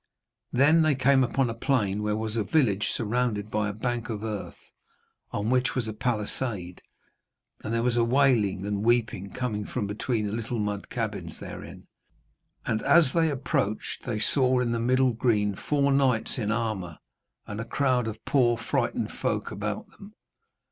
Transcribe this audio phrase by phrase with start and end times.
[0.51, 4.23] Then they came upon a plain where was a village surrounded by a bank of
[4.23, 4.71] earth,
[5.29, 6.81] on which was a palisade.
[7.63, 11.85] And there was a wailing and weeping coming from between the little mud cabins therein;
[12.65, 16.97] and as they approached they saw in the middle green four knights in armour
[17.45, 20.15] and a crowd of poor frightened folk about them.